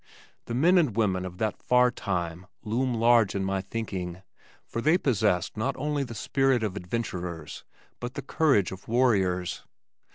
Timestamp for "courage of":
8.23-8.87